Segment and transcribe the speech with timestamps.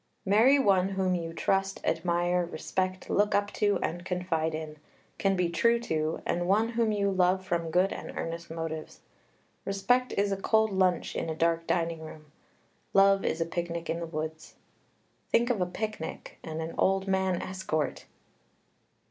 [0.25, 4.77] Marry one whom you trust, admire, respect, look up to, and confide in,
[5.19, 9.01] can be true to, and one whom you love from good and earnest motives.
[9.63, 12.31] "Respect is a cold lunch in a dark dining room.
[12.95, 14.55] Love is a picnic in the woods."
[15.29, 18.07] Think of a picnic and an old man escort!